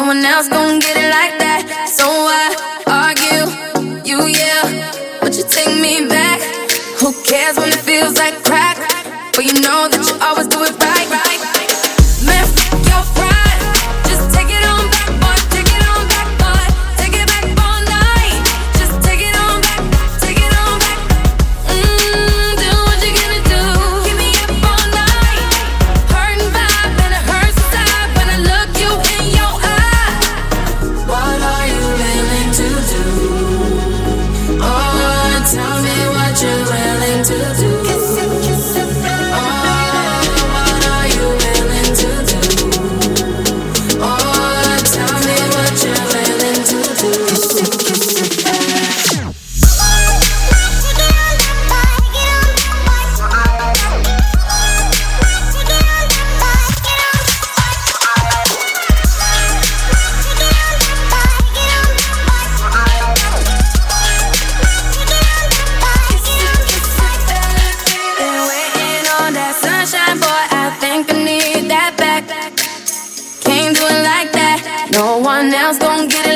No 0.00 0.06
one 0.06 0.24
else 0.24 0.48
gon' 0.48 0.78
get 0.78 0.96
it 0.96 1.10
like 1.12 1.36
that. 1.44 1.84
So 1.86 2.06
I 2.08 2.56
argue, 2.88 3.44
you 4.00 4.16
yell, 4.32 5.20
but 5.20 5.36
you 5.36 5.44
take 5.44 5.76
me 5.76 6.08
back. 6.08 6.40
Who 7.00 7.12
cares 7.22 7.58
when 7.58 7.68
it 7.68 7.84
feels 7.84 8.16
like 8.16 8.42
crack? 8.42 8.78
But 9.36 9.44
you 9.44 9.60
know 9.60 9.92
that 9.92 10.00
you 10.00 10.16
always 10.24 10.46
do 10.46 10.64
it 10.64 10.72
right. 10.80 10.99
Else 75.54 75.78
gon' 75.78 76.06
get 76.08 76.26
it 76.26 76.29